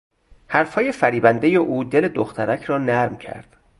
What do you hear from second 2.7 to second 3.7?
نرم کرد.